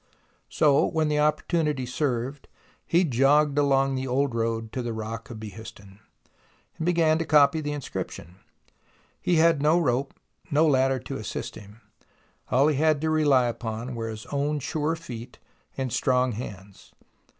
So, 0.49 0.83
when 0.87 1.15
opportunity 1.15 1.85
served, 1.85 2.47
he 2.87 3.03
jogged 3.03 3.59
along 3.59 3.93
the 3.93 4.07
old 4.07 4.33
road 4.33 4.71
to 4.71 4.81
the 4.81 4.93
rock 4.93 5.29
of 5.29 5.39
Behistun, 5.39 5.99
and 6.79 6.85
began 6.87 7.19
to 7.19 7.23
copy 7.23 7.61
the 7.61 7.71
inscription. 7.73 8.37
He 9.21 9.35
had 9.35 9.61
no 9.61 9.79
rope, 9.79 10.15
no 10.49 10.65
ladder 10.65 10.97
to 10.97 11.17
assist 11.17 11.53
him. 11.53 11.81
All 12.49 12.65
he 12.67 12.77
had 12.77 12.99
to 13.01 13.11
rely 13.11 13.45
upon 13.45 13.93
were 13.93 14.09
his 14.09 14.25
own 14.31 14.57
sure 14.59 14.95
feet 14.95 15.37
and 15.77 15.93
strong 15.93 16.31
hands. 16.31 16.93